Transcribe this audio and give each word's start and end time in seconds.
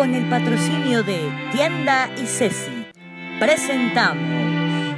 con 0.00 0.14
el 0.14 0.24
patrocinio 0.30 1.02
de 1.02 1.30
Tienda 1.52 2.08
y 2.16 2.24
Ceci, 2.24 2.86
presentamos 3.38 4.96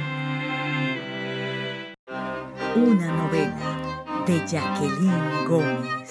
una 2.77 3.07
novela 3.07 4.23
de 4.25 4.47
Jacqueline 4.47 5.45
Gómez. 5.45 6.09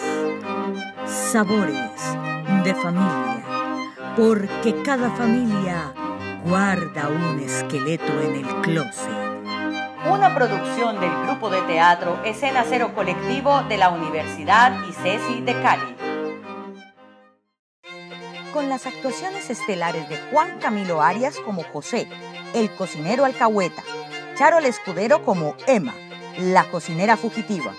Sabores 1.06 2.18
de 2.64 2.74
familia, 2.74 3.42
porque 4.14 4.82
cada 4.82 5.08
familia 5.12 5.94
guarda 6.44 7.08
un 7.08 7.40
esqueleto 7.40 8.12
en 8.20 8.44
el 8.44 8.60
closet. 8.60 9.08
Una 10.12 10.34
producción 10.34 11.00
del 11.00 11.12
grupo 11.24 11.48
de 11.48 11.62
teatro 11.62 12.20
Escena 12.26 12.62
Cero 12.68 12.90
Colectivo 12.94 13.62
de 13.70 13.78
la 13.78 13.88
Universidad 13.88 14.76
ICESI 14.86 15.40
de 15.40 15.62
Cali 15.62 16.01
con 18.62 18.68
las 18.68 18.86
actuaciones 18.86 19.50
estelares 19.50 20.08
de 20.08 20.16
Juan 20.30 20.60
Camilo 20.60 21.02
Arias 21.02 21.36
como 21.40 21.64
José, 21.64 22.06
el 22.54 22.70
cocinero 22.70 23.24
alcahueta, 23.24 23.82
Charol 24.36 24.66
Escudero 24.66 25.24
como 25.24 25.56
Emma, 25.66 25.92
la 26.38 26.70
cocinera 26.70 27.16
fugitiva, 27.16 27.74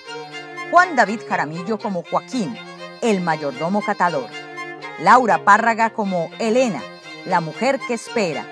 Juan 0.72 0.98
David 0.98 1.22
Jaramillo 1.30 1.78
como 1.80 2.04
Joaquín, 2.04 2.58
el 3.02 3.22
mayordomo 3.22 3.82
catador, 3.82 4.28
Laura 5.00 5.46
Párraga 5.46 5.92
como 5.92 6.30
Elena, 6.38 6.82
la 7.26 7.40
mujer 7.40 7.80
que 7.88 7.94
espera, 7.94 8.46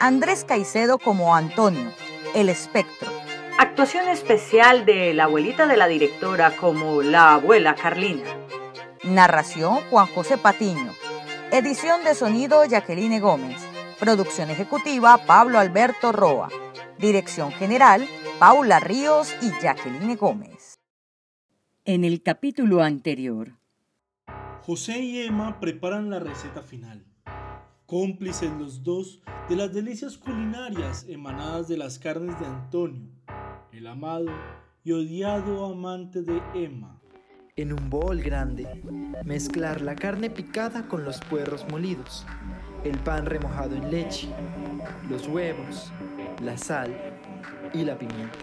Andrés 0.00 0.44
Caicedo 0.44 0.98
como 0.98 1.36
Antonio, 1.36 1.92
el 2.34 2.48
espectro. 2.48 3.08
Actuación 3.56 4.08
especial 4.08 4.84
de 4.84 5.14
la 5.14 5.24
abuelita 5.24 5.68
de 5.68 5.76
la 5.76 5.86
directora 5.86 6.56
como 6.56 7.02
la 7.02 7.34
abuela 7.34 7.76
Carlina. 7.76 8.24
Narración 9.04 9.78
Juan 9.90 10.08
José 10.08 10.38
Patiño. 10.38 10.92
Edición 11.50 12.04
de 12.04 12.14
sonido 12.14 12.62
Jacqueline 12.66 13.20
Gómez. 13.20 13.56
Producción 13.98 14.50
ejecutiva 14.50 15.16
Pablo 15.26 15.58
Alberto 15.58 16.12
Roa. 16.12 16.50
Dirección 16.98 17.52
general 17.52 18.06
Paula 18.38 18.80
Ríos 18.80 19.34
y 19.40 19.50
Jacqueline 19.62 20.14
Gómez. 20.16 20.78
En 21.86 22.04
el 22.04 22.22
capítulo 22.22 22.82
anterior. 22.82 23.56
José 24.60 24.98
y 25.00 25.22
Emma 25.22 25.58
preparan 25.58 26.10
la 26.10 26.18
receta 26.18 26.62
final. 26.62 27.06
Cómplices 27.86 28.52
los 28.52 28.82
dos 28.82 29.22
de 29.48 29.56
las 29.56 29.72
delicias 29.72 30.18
culinarias 30.18 31.06
emanadas 31.08 31.66
de 31.66 31.78
las 31.78 31.98
carnes 31.98 32.38
de 32.38 32.44
Antonio, 32.44 33.08
el 33.72 33.86
amado 33.86 34.30
y 34.84 34.92
odiado 34.92 35.64
amante 35.64 36.20
de 36.20 36.42
Emma 36.54 36.97
en 37.58 37.72
un 37.72 37.90
bol 37.90 38.22
grande, 38.22 38.68
mezclar 39.24 39.80
la 39.80 39.96
carne 39.96 40.30
picada 40.30 40.86
con 40.86 41.04
los 41.04 41.20
puerros 41.22 41.66
molidos, 41.68 42.24
el 42.84 42.96
pan 42.98 43.26
remojado 43.26 43.74
en 43.74 43.90
leche, 43.90 44.28
los 45.10 45.26
huevos, 45.26 45.92
la 46.40 46.56
sal 46.56 46.94
y 47.74 47.84
la 47.84 47.98
pimienta. 47.98 48.38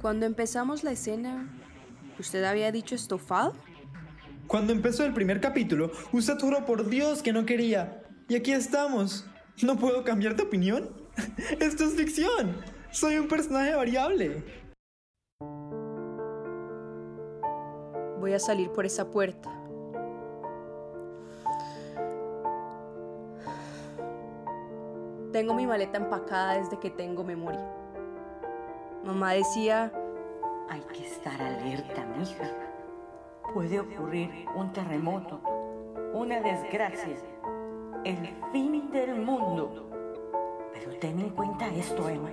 Cuando 0.00 0.24
empezamos 0.24 0.82
la 0.82 0.92
escena, 0.92 1.46
¿usted 2.18 2.42
había 2.44 2.72
dicho 2.72 2.94
estofado? 2.94 3.52
Cuando 4.46 4.72
empezó 4.72 5.04
el 5.04 5.12
primer 5.12 5.42
capítulo, 5.42 5.92
usted 6.12 6.38
juró 6.40 6.64
por 6.64 6.88
Dios 6.88 7.22
que 7.22 7.34
no 7.34 7.44
quería. 7.44 8.02
Y 8.30 8.34
aquí 8.34 8.52
estamos. 8.52 9.26
¿No 9.62 9.76
puedo 9.76 10.04
cambiar 10.04 10.36
de 10.36 10.44
opinión? 10.44 10.90
Esto 11.60 11.84
es 11.84 11.94
ficción. 11.94 12.56
Soy 12.90 13.16
un 13.16 13.28
personaje 13.28 13.74
variable. 13.74 14.42
Voy 18.22 18.34
a 18.34 18.38
salir 18.38 18.70
por 18.70 18.86
esa 18.86 19.10
puerta. 19.10 19.50
Tengo 25.32 25.54
mi 25.54 25.66
maleta 25.66 25.98
empacada 25.98 26.54
desde 26.54 26.78
que 26.78 26.88
tengo 26.88 27.24
memoria. 27.24 27.68
Mamá 29.04 29.32
decía, 29.32 29.92
hay 30.70 30.82
que 30.82 31.04
estar 31.04 31.42
alerta, 31.42 32.06
mija. 32.16 32.48
Puede 33.52 33.80
ocurrir 33.80 34.46
un 34.54 34.72
terremoto, 34.72 35.40
una 36.14 36.40
desgracia, 36.40 37.16
el 38.04 38.36
fin 38.52 38.88
del 38.92 39.16
mundo. 39.16 39.90
Pero 40.72 40.96
ten 41.00 41.18
en 41.18 41.30
cuenta 41.30 41.66
esto, 41.66 42.08
Emma, 42.08 42.30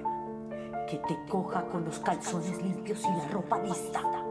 que 0.88 0.98
te 1.08 1.18
coja 1.28 1.66
con 1.66 1.84
los 1.84 1.98
calzones 1.98 2.62
limpios 2.62 3.04
y 3.04 3.10
la 3.10 3.28
ropa 3.30 3.58
lista. 3.58 4.29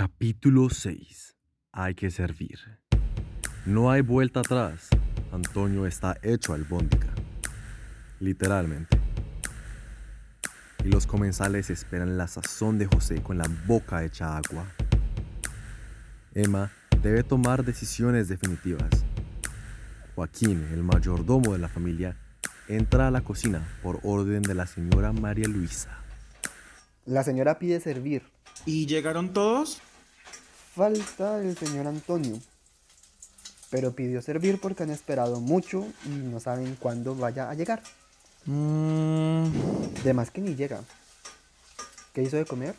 Capítulo 0.00 0.70
6. 0.70 1.36
Hay 1.72 1.94
que 1.94 2.10
servir. 2.10 2.58
No 3.66 3.90
hay 3.90 4.00
vuelta 4.00 4.40
atrás. 4.40 4.88
Antonio 5.30 5.84
está 5.84 6.16
hecho 6.22 6.54
albóndiga. 6.54 7.08
Literalmente. 8.18 8.98
Y 10.82 10.88
los 10.88 11.06
comensales 11.06 11.68
esperan 11.68 12.16
la 12.16 12.28
sazón 12.28 12.78
de 12.78 12.86
José 12.86 13.22
con 13.22 13.36
la 13.36 13.44
boca 13.66 14.02
hecha 14.02 14.38
agua. 14.38 14.64
Emma 16.32 16.72
debe 17.02 17.22
tomar 17.22 17.62
decisiones 17.62 18.26
definitivas. 18.28 19.04
Joaquín, 20.14 20.66
el 20.72 20.82
mayordomo 20.82 21.52
de 21.52 21.58
la 21.58 21.68
familia, 21.68 22.16
entra 22.68 23.08
a 23.08 23.10
la 23.10 23.20
cocina 23.20 23.68
por 23.82 24.00
orden 24.02 24.40
de 24.40 24.54
la 24.54 24.66
señora 24.66 25.12
María 25.12 25.46
Luisa. 25.46 25.98
La 27.04 27.22
señora 27.22 27.58
pide 27.58 27.80
servir. 27.80 28.22
¿Y 28.64 28.86
llegaron 28.86 29.34
todos? 29.34 29.82
Falta 30.74 31.42
el 31.42 31.56
señor 31.56 31.86
Antonio, 31.86 32.38
pero 33.70 33.92
pidió 33.92 34.22
servir 34.22 34.60
porque 34.60 34.84
han 34.84 34.90
esperado 34.90 35.40
mucho 35.40 35.84
y 36.06 36.10
no 36.10 36.40
saben 36.40 36.76
cuándo 36.78 37.14
vaya 37.14 37.50
a 37.50 37.54
llegar. 37.54 37.82
Mm. 38.46 39.46
De 40.04 40.14
más 40.14 40.30
que 40.30 40.40
ni 40.40 40.54
llega. 40.54 40.80
¿Qué 42.12 42.22
hizo 42.22 42.36
de 42.36 42.44
comer? 42.44 42.74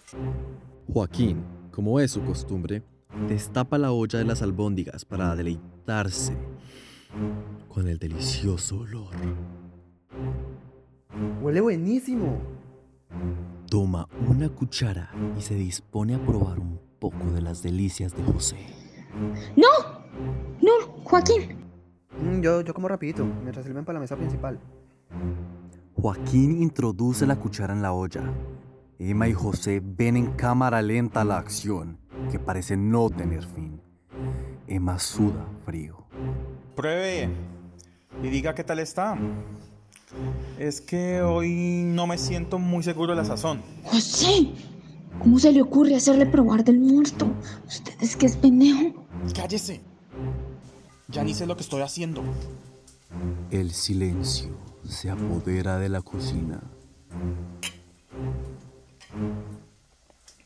Joaquín, 0.91 1.43
como 1.71 1.99
es 1.99 2.11
su 2.11 2.23
costumbre, 2.23 2.83
destapa 3.27 3.77
la 3.77 3.91
olla 3.91 4.19
de 4.19 4.25
las 4.25 4.41
albóndigas 4.41 5.05
para 5.05 5.35
deleitarse 5.35 6.35
con 7.67 7.87
el 7.87 7.97
delicioso 7.97 8.79
olor. 8.79 9.15
Huele 11.41 11.61
buenísimo. 11.61 12.41
Toma 13.69 14.07
una 14.27 14.49
cuchara 14.49 15.11
y 15.37 15.41
se 15.41 15.55
dispone 15.55 16.15
a 16.15 16.25
probar 16.25 16.59
un 16.59 16.90
poco 17.01 17.31
de 17.31 17.41
las 17.41 17.63
delicias 17.63 18.15
de 18.15 18.23
José. 18.23 18.57
¡No! 19.57 19.67
¡No, 20.61 21.03
Joaquín! 21.03 21.57
Mm, 22.21 22.41
yo, 22.41 22.61
yo 22.61 22.73
como 22.75 22.87
rapidito, 22.87 23.25
mientras 23.25 23.65
sirven 23.65 23.83
para 23.83 23.95
la 23.95 24.01
mesa 24.01 24.15
principal. 24.15 24.59
Joaquín 25.95 26.61
introduce 26.61 27.25
la 27.25 27.35
cuchara 27.37 27.73
en 27.73 27.81
la 27.81 27.91
olla. 27.91 28.21
Emma 28.99 29.27
y 29.27 29.33
José 29.33 29.81
ven 29.83 30.15
en 30.15 30.27
cámara 30.33 30.83
lenta 30.83 31.25
la 31.25 31.37
acción, 31.37 31.97
que 32.31 32.37
parece 32.37 32.77
no 32.77 33.09
tener 33.09 33.43
fin. 33.45 33.81
Emma 34.67 34.99
suda 34.99 35.47
frío. 35.65 36.05
Pruebe 36.75 37.29
y 38.21 38.29
diga 38.29 38.53
qué 38.53 38.63
tal 38.63 38.77
está. 38.77 39.17
Es 40.59 40.79
que 40.79 41.23
hoy 41.23 41.81
no 41.83 42.05
me 42.05 42.19
siento 42.19 42.59
muy 42.59 42.83
seguro 42.83 43.13
de 43.13 43.17
la 43.17 43.25
sazón. 43.25 43.63
José, 43.85 44.53
¿Cómo 45.19 45.39
se 45.39 45.51
le 45.51 45.61
ocurre 45.61 45.95
hacerle 45.95 46.25
probar 46.25 46.63
del 46.63 46.79
muerto? 46.79 47.27
¿Usted 47.67 47.93
es 48.01 48.15
que 48.15 48.25
es 48.25 48.35
pendejo? 48.35 49.05
Cállese. 49.35 49.81
Ya 51.07 51.23
ni 51.23 51.33
sé 51.33 51.45
lo 51.45 51.55
que 51.55 51.63
estoy 51.63 51.81
haciendo. 51.81 52.23
El 53.51 53.71
silencio 53.71 54.49
se 54.87 55.09
apodera 55.09 55.77
de 55.77 55.89
la 55.89 56.01
cocina. 56.01 56.61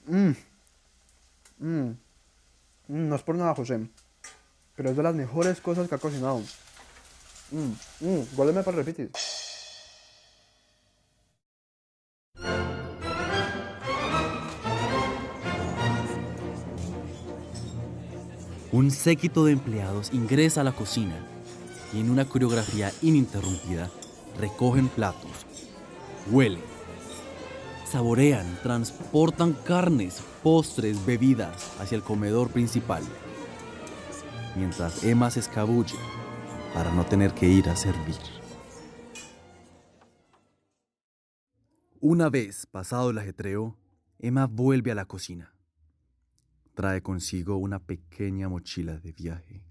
Mmm. 0.07 0.33
Mmm. 1.59 1.91
No 2.87 3.15
es 3.15 3.21
por 3.23 3.35
nada, 3.35 3.55
José. 3.55 3.89
Pero 4.75 4.89
es 4.89 4.97
de 4.97 5.03
las 5.03 5.15
mejores 5.15 5.61
cosas 5.61 5.87
que 5.87 5.95
ha 5.95 5.99
cocinado. 5.99 6.41
Mmm. 7.51 7.73
Mmm. 8.01 8.63
para 8.63 8.77
repetir. 8.77 9.11
Un 18.75 18.91
séquito 18.91 19.45
de 19.45 19.53
empleados 19.53 20.11
ingresa 20.11 20.59
a 20.59 20.63
la 20.65 20.73
cocina 20.73 21.15
y 21.93 22.01
en 22.01 22.09
una 22.09 22.25
coreografía 22.25 22.91
ininterrumpida 23.01 23.89
recogen 24.37 24.89
platos, 24.89 25.45
huelen, 26.29 26.61
saborean, 27.89 28.59
transportan 28.63 29.53
carnes, 29.53 30.21
postres, 30.43 31.05
bebidas 31.05 31.71
hacia 31.79 31.95
el 31.95 32.03
comedor 32.03 32.49
principal, 32.49 33.01
mientras 34.57 35.05
Emma 35.05 35.31
se 35.31 35.39
escabulle 35.39 35.95
para 36.73 36.91
no 36.91 37.05
tener 37.05 37.33
que 37.33 37.47
ir 37.47 37.69
a 37.69 37.77
servir. 37.77 38.17
Una 42.01 42.29
vez 42.29 42.65
pasado 42.65 43.11
el 43.11 43.19
ajetreo, 43.19 43.77
Emma 44.19 44.47
vuelve 44.47 44.91
a 44.91 44.95
la 44.95 45.05
cocina 45.05 45.54
trae 46.75 47.01
consigo 47.01 47.57
una 47.57 47.79
pequeña 47.79 48.49
mochila 48.49 48.97
de 48.97 49.13
viaje. 49.13 49.63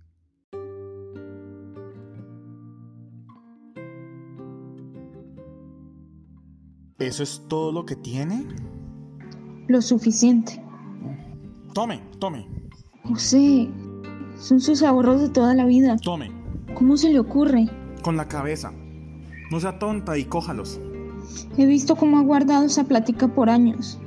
¿Eso 6.98 7.22
es 7.22 7.42
todo 7.48 7.70
lo 7.70 7.84
que 7.84 7.96
tiene? 7.96 8.46
Lo 9.68 9.82
suficiente. 9.82 10.64
Tome, 11.74 12.00
tome. 12.18 12.48
José, 13.02 13.68
son 14.38 14.60
sus 14.60 14.82
ahorros 14.82 15.20
de 15.20 15.28
toda 15.28 15.54
la 15.54 15.66
vida. 15.66 15.96
Tome. 15.98 16.32
¿Cómo 16.74 16.96
se 16.96 17.10
le 17.10 17.18
ocurre? 17.18 17.66
Con 18.02 18.16
la 18.16 18.26
cabeza. 18.26 18.72
No 19.50 19.60
sea 19.60 19.78
tonta 19.78 20.16
y 20.16 20.24
cójalos. 20.24 20.80
He 21.58 21.66
visto 21.66 21.96
cómo 21.96 22.18
ha 22.18 22.22
guardado 22.22 22.64
esa 22.64 22.84
plática 22.84 23.28
por 23.28 23.50
años. 23.50 24.00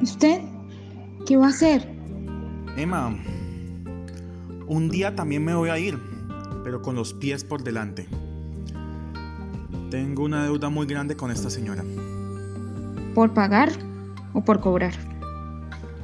¿Y 0.00 0.04
¿Usted? 0.04 0.42
¿Qué 1.26 1.36
va 1.36 1.46
a 1.46 1.50
hacer? 1.50 1.99
Emma, 2.76 3.14
un 4.66 4.88
día 4.88 5.14
también 5.14 5.44
me 5.44 5.54
voy 5.54 5.70
a 5.70 5.78
ir, 5.78 5.98
pero 6.62 6.80
con 6.82 6.94
los 6.94 7.12
pies 7.12 7.44
por 7.44 7.62
delante. 7.62 8.08
Tengo 9.90 10.24
una 10.24 10.44
deuda 10.44 10.68
muy 10.68 10.86
grande 10.86 11.16
con 11.16 11.30
esta 11.30 11.50
señora. 11.50 11.84
¿Por 13.14 13.34
pagar 13.34 13.70
o 14.32 14.44
por 14.44 14.60
cobrar? 14.60 14.94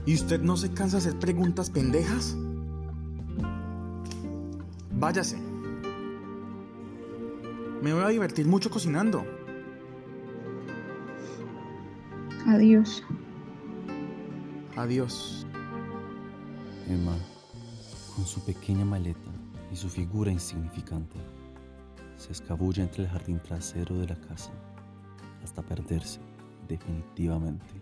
¿Y 0.05 0.15
usted 0.15 0.41
no 0.41 0.57
se 0.57 0.73
cansa 0.73 0.97
de 0.97 1.09
hacer 1.09 1.19
preguntas 1.19 1.71
pendejas? 1.71 2.37
Váyase. 4.99 5.37
Me 7.83 7.93
voy 7.93 8.03
a 8.03 8.09
divertir 8.09 8.47
mucho 8.47 8.71
cocinando. 8.71 9.25
Adiós. 12.47 13.05
Adiós. 14.77 15.46
Emma, 16.89 17.17
con 18.15 18.25
su 18.27 18.41
pequeña 18.41 18.85
maleta 18.85 19.31
y 19.73 19.77
su 19.77 19.89
figura 19.89 20.31
insignificante, 20.31 21.17
se 22.17 22.33
escabulla 22.33 22.83
entre 22.83 23.05
el 23.05 23.11
jardín 23.11 23.41
trasero 23.41 23.99
de 23.99 24.07
la 24.07 24.17
casa 24.21 24.53
hasta 25.43 25.63
perderse 25.63 26.21
definitivamente. 26.69 27.75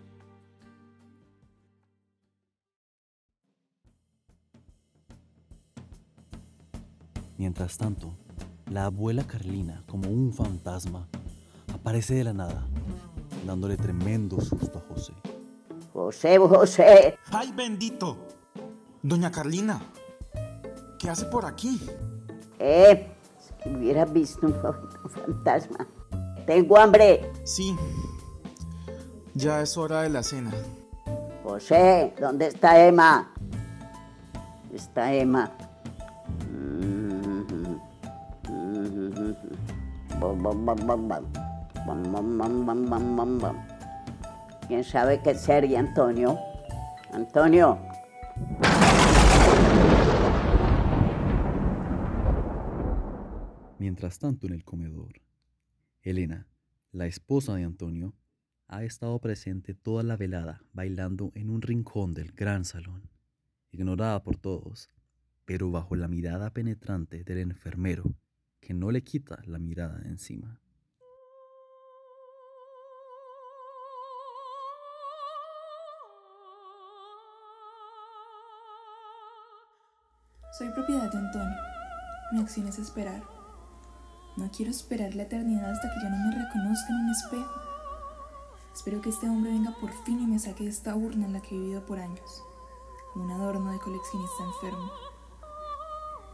Mientras 7.37 7.77
tanto, 7.77 8.13
la 8.71 8.85
abuela 8.85 9.25
Carlina, 9.27 9.83
como 9.87 10.09
un 10.09 10.33
fantasma, 10.33 11.07
aparece 11.73 12.15
de 12.15 12.23
la 12.23 12.33
nada, 12.33 12.65
dándole 13.45 13.77
tremendo 13.77 14.39
susto 14.41 14.79
a 14.79 14.93
José. 14.93 15.13
José, 15.93 16.37
José. 16.37 17.17
¡Ay, 17.31 17.51
bendito! 17.55 18.34
Doña 19.05 19.29
Carlina, 19.31 19.79
¿qué 20.97 21.11
hace 21.11 21.25
por 21.25 21.45
aquí? 21.45 21.79
Eh, 22.57 23.07
si 23.63 23.69
hubiera 23.69 24.03
visto 24.05 24.47
un, 24.47 24.53
fa- 24.55 24.79
un 25.03 25.09
fantasma. 25.11 25.85
Tengo 26.47 26.75
hambre. 26.75 27.31
Sí, 27.43 27.75
ya 29.35 29.61
es 29.61 29.77
hora 29.77 30.01
de 30.01 30.09
la 30.09 30.23
cena. 30.23 30.51
José, 31.43 32.15
¿dónde 32.19 32.47
está 32.47 32.83
Emma? 32.83 33.31
Está 34.73 35.13
Emma. 35.13 35.51
¿Quién 44.67 44.83
sabe 44.83 45.21
qué 45.21 45.35
sería, 45.35 45.79
Antonio? 45.79 46.39
Antonio. 47.13 47.77
Mientras 53.95 54.19
tanto, 54.19 54.45
en 54.45 54.51
el 54.51 54.65
comedor, 54.65 55.21
Elena, 56.01 56.49
la 56.91 57.07
esposa 57.07 57.55
de 57.55 57.63
Antonio, 57.63 58.13
ha 58.67 58.83
estado 58.83 59.17
presente 59.21 59.73
toda 59.73 60.03
la 60.03 60.17
velada 60.17 60.61
bailando 60.73 61.31
en 61.33 61.49
un 61.49 61.61
rincón 61.61 62.13
del 62.13 62.33
gran 62.33 62.65
salón, 62.65 63.09
ignorada 63.71 64.21
por 64.21 64.35
todos, 64.35 64.89
pero 65.45 65.71
bajo 65.71 65.95
la 65.95 66.09
mirada 66.09 66.49
penetrante 66.49 67.23
del 67.23 67.37
enfermero, 67.37 68.03
que 68.59 68.73
no 68.73 68.91
le 68.91 69.01
quita 69.01 69.41
la 69.45 69.59
mirada 69.59 69.97
de 69.99 70.09
encima. 70.09 70.59
Soy 80.57 80.69
propiedad 80.71 81.09
de 81.09 81.17
Antonio. 81.17 81.57
Mi 82.33 82.41
acción 82.41 82.67
es 82.67 82.77
esperar. 82.77 83.34
No 84.37 84.49
quiero 84.51 84.71
esperar 84.71 85.15
la 85.15 85.23
eternidad 85.23 85.71
hasta 85.71 85.93
que 85.93 86.01
ya 86.01 86.09
no 86.09 86.17
me 86.17 86.35
reconozca 86.35 86.89
en 86.89 86.95
un 86.95 87.09
espejo. 87.09 87.61
Espero 88.73 89.01
que 89.01 89.09
este 89.09 89.29
hombre 89.29 89.51
venga 89.51 89.71
por 89.79 89.91
fin 90.03 90.21
y 90.21 90.27
me 90.27 90.39
saque 90.39 90.65
de 90.65 90.69
esta 90.69 90.95
urna 90.95 91.25
en 91.25 91.33
la 91.33 91.41
que 91.41 91.55
he 91.55 91.57
vivido 91.57 91.85
por 91.85 91.99
años, 91.99 92.43
como 93.13 93.25
un 93.25 93.31
adorno 93.31 93.71
de 93.71 93.79
coleccionista 93.79 94.43
enfermo. 94.43 94.91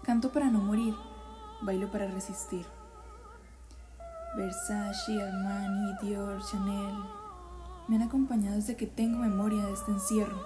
Canto 0.04 0.32
para 0.32 0.50
no 0.50 0.60
morir, 0.60 0.96
bailo 1.62 1.92
para 1.92 2.08
resistir. 2.08 2.66
Versace, 4.36 5.22
Armani, 5.22 5.94
Dior, 6.02 6.42
Chanel 6.44 7.22
me 7.92 7.98
han 7.98 8.04
acompañado 8.04 8.56
desde 8.56 8.78
que 8.78 8.88
tengo 8.88 9.18
memoria 9.18 9.66
de 9.66 9.74
este 9.74 9.92
encierro. 9.92 10.42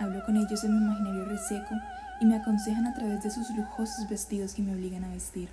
Hablo 0.00 0.24
con 0.24 0.38
ellos 0.38 0.64
en 0.64 0.72
mi 0.72 0.84
imaginario 0.84 1.26
reseco 1.26 1.74
y 2.18 2.24
me 2.24 2.36
aconsejan 2.36 2.86
a 2.86 2.94
través 2.94 3.22
de 3.22 3.30
sus 3.30 3.50
lujosos 3.50 4.08
vestidos 4.08 4.54
que 4.54 4.62
me 4.62 4.72
obligan 4.72 5.04
a 5.04 5.10
vestir. 5.10 5.50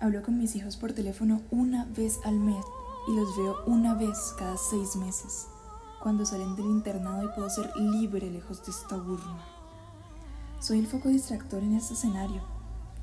Hablo 0.00 0.22
con 0.22 0.38
mis 0.38 0.54
hijos 0.54 0.76
por 0.76 0.92
teléfono 0.92 1.42
una 1.50 1.84
vez 1.86 2.20
al 2.24 2.38
mes 2.38 2.64
y 3.08 3.16
los 3.16 3.36
veo 3.36 3.64
una 3.66 3.94
vez 3.94 4.32
cada 4.38 4.56
seis 4.56 4.94
meses, 4.94 5.48
cuando 6.00 6.24
salen 6.24 6.54
del 6.54 6.66
internado 6.66 7.24
y 7.24 7.34
puedo 7.34 7.50
ser 7.50 7.74
libre 7.76 8.30
lejos 8.30 8.64
de 8.64 8.70
esta 8.70 8.94
urna. 8.94 9.44
Soy 10.60 10.78
el 10.78 10.86
foco 10.86 11.08
distractor 11.08 11.64
en 11.64 11.74
este 11.74 11.94
escenario. 11.94 12.42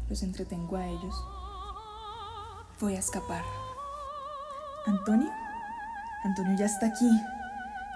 Los 0.07 0.23
entretengo 0.23 0.77
a 0.77 0.87
ellos. 0.87 1.15
Voy 2.79 2.95
a 2.95 2.99
escapar. 2.99 3.43
¿Antonio? 4.85 5.31
Antonio 6.23 6.55
ya 6.57 6.65
está 6.65 6.85
aquí. 6.85 7.09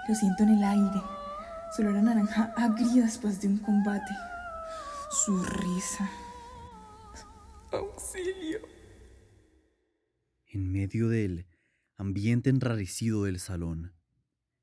Lo 0.08 0.14
siento 0.14 0.42
en 0.42 0.58
el 0.58 0.62
aire. 0.64 1.02
Su 1.74 1.82
olor 1.82 2.02
naranja 2.02 2.52
agrio 2.54 3.04
después 3.04 3.40
de 3.40 3.48
un 3.48 3.58
combate. 3.58 4.12
Su 5.10 5.42
risa. 5.42 6.06
Auxilio. 7.72 8.79
En 10.52 10.72
medio 10.72 11.08
del 11.08 11.46
ambiente 11.96 12.50
enrarecido 12.50 13.22
del 13.22 13.38
salón, 13.38 13.92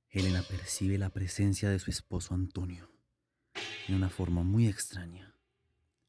Elena 0.09 0.41
percibe 0.41 0.97
la 0.97 1.11
presencia 1.11 1.69
de 1.69 1.79
su 1.79 1.89
esposo 1.89 2.33
Antonio 2.33 2.91
en 3.87 3.95
una 3.95 4.09
forma 4.09 4.43
muy 4.43 4.67
extraña, 4.67 5.33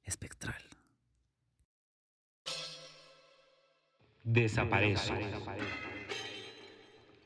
espectral. 0.02 0.60
Desaparezco. 4.24 5.14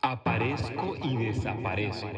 Aparezco 0.03 0.97
y 1.03 1.17
desaparezco. 1.25 2.11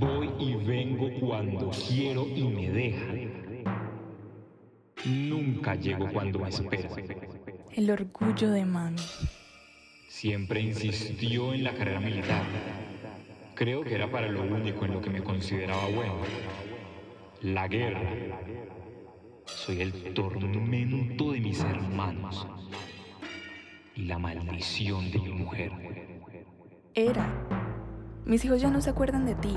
Voy 0.00 0.28
y 0.40 0.54
vengo 0.56 1.20
cuando 1.20 1.70
quiero 1.70 2.26
y 2.26 2.48
me 2.48 2.70
dejan. 2.70 3.64
Nunca 5.04 5.76
llego 5.76 6.10
cuando 6.12 6.40
me. 6.40 7.35
El 7.76 7.90
orgullo 7.90 8.52
de 8.52 8.64
mami. 8.64 8.96
Siempre 10.08 10.60
insistió 10.60 11.52
en 11.52 11.62
la 11.62 11.74
carrera 11.74 12.00
militar. 12.00 12.42
Creo 13.54 13.84
que 13.84 13.94
era 13.94 14.10
para 14.10 14.28
lo 14.28 14.44
único 14.44 14.86
en 14.86 14.94
lo 14.94 15.02
que 15.02 15.10
me 15.10 15.22
consideraba 15.22 15.86
bueno. 15.88 16.14
La 17.42 17.68
guerra. 17.68 18.00
Soy 19.44 19.82
el 19.82 20.14
tormento 20.14 21.32
de 21.32 21.40
mis 21.40 21.60
hermanos 21.60 22.46
y 23.94 24.06
la 24.06 24.18
maldición 24.18 25.10
de 25.10 25.18
mi 25.18 25.32
mujer. 25.32 25.70
Era. 26.94 27.46
Mis 28.24 28.42
hijos 28.46 28.62
ya 28.62 28.70
no 28.70 28.80
se 28.80 28.88
acuerdan 28.88 29.26
de 29.26 29.34
ti 29.34 29.54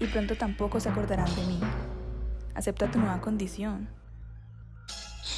y 0.00 0.06
pronto 0.06 0.34
tampoco 0.34 0.80
se 0.80 0.88
acordarán 0.88 1.32
de 1.36 1.46
mí. 1.46 1.60
Acepta 2.56 2.90
tu 2.90 2.98
nueva 2.98 3.20
condición. 3.20 3.99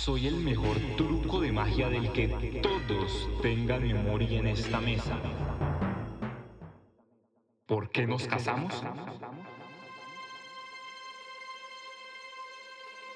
Soy 0.04 0.26
el 0.26 0.34
mejor 0.34 0.76
truco 0.96 1.40
de 1.40 1.52
magia 1.52 1.88
del 1.88 2.10
que 2.10 2.26
todos 2.60 3.28
tengan 3.40 3.86
memoria 3.86 4.40
en 4.40 4.48
esta 4.48 4.80
mesa. 4.80 5.16
¿Por 7.66 7.88
qué 7.88 8.04
nos 8.04 8.26
casamos? 8.26 8.82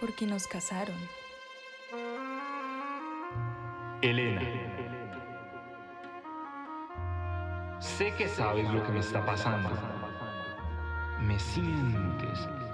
Porque 0.00 0.26
nos 0.26 0.46
casaron. 0.46 0.94
Elena. 4.00 4.42
Sé 7.80 8.14
que 8.14 8.28
sabes 8.28 8.70
lo 8.70 8.86
que 8.86 8.92
me 8.92 9.00
está 9.00 9.26
pasando. 9.26 9.70
Me 11.20 11.36
sientes. 11.40 12.65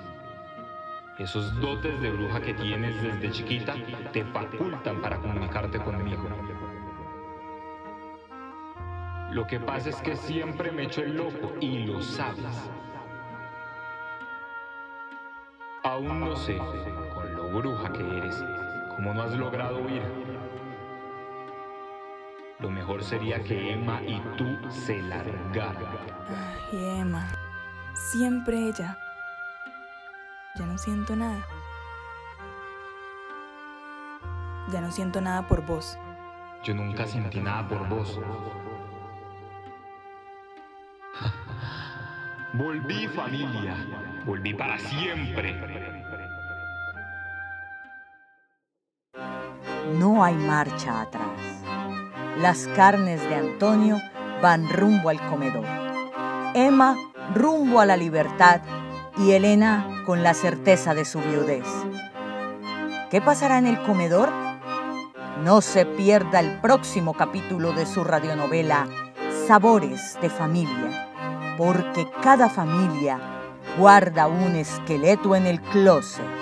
Esos 1.19 1.61
dotes 1.61 2.01
de 2.01 2.11
bruja 2.11 2.41
que 2.41 2.55
tienes 2.55 3.03
desde 3.03 3.31
chiquita 3.31 3.75
te 4.13 4.25
facultan 4.25 5.03
para 5.03 5.19
comunicarte 5.19 5.79
conmigo. 5.79 6.27
Lo 9.31 9.47
que 9.47 9.61
pasa 9.61 9.91
es 9.91 9.97
que 9.97 10.17
siempre 10.17 10.73
me 10.73 10.85
echo 10.85 11.03
el 11.03 11.17
loco 11.17 11.55
y 11.61 11.85
lo 11.85 12.01
sabes. 12.01 12.71
Aún 15.85 16.21
no 16.21 16.35
sé, 16.37 16.57
con 17.15 17.35
lo 17.35 17.49
bruja 17.51 17.93
que 17.93 18.19
eres, 18.19 18.43
cómo 18.97 19.13
no 19.13 19.23
has 19.23 19.33
logrado 19.37 19.81
huir. 19.81 20.03
Lo 22.59 22.71
mejor 22.71 23.03
sería 23.03 23.43
que 23.43 23.73
Emma 23.73 24.01
y 24.03 24.19
tú 24.37 24.47
se 24.71 25.03
largaran. 25.03 25.85
Ay, 26.73 27.01
Emma. 27.01 27.29
Siempre 27.95 28.69
ella. 28.69 28.97
Ya 30.55 30.67
no 30.67 30.77
siento 30.77 31.17
nada. 31.17 31.47
Ya 34.71 34.83
no 34.83 34.93
siento 34.93 35.23
nada 35.23 35.49
por 35.49 35.65
vos. 35.65 35.99
Yo 36.63 36.75
nunca 36.75 37.07
sentí 37.07 37.41
nada 37.41 37.67
por 37.67 37.89
vos. 37.89 38.21
Volví 42.53 43.09
familia. 43.09 43.75
Volví 44.27 44.53
para 44.53 44.79
siempre. 44.79 45.59
No 49.99 50.23
hay 50.23 50.35
marcha 50.35 51.01
atrás. 51.01 51.41
Las 52.39 52.69
carnes 52.69 53.23
de 53.23 53.37
Antonio 53.37 53.99
van 54.43 54.69
rumbo 54.69 55.09
al 55.09 55.19
comedor. 55.31 55.65
Emma 56.55 56.95
rumbo 57.35 57.81
a 57.81 57.87
la 57.87 57.97
libertad 57.97 58.61
y 59.19 59.33
Elena 59.33 60.03
con 60.07 60.23
la 60.23 60.35
certeza 60.35 60.95
de 60.95 61.05
su 61.05 61.21
viudez. 61.21 61.67
¿Qué 63.11 63.21
pasará 63.21 63.59
en 63.59 63.67
el 63.67 63.83
comedor? 63.83 64.31
No 65.45 65.61
se 65.61 65.85
pierda 65.85 66.41
el 66.41 66.61
próximo 66.61 67.15
capítulo 67.15 67.73
de 67.73 67.87
su 67.87 68.05
radionovela 68.05 68.87
Sabores 69.47 70.19
de 70.23 70.31
Familia, 70.31 71.09
porque 71.59 72.09
cada 72.23 72.49
familia 72.49 73.19
guarda 73.79 74.27
un 74.29 74.57
esqueleto 74.57 75.35
en 75.37 75.47
el 75.47 75.61
closet. 75.61 76.42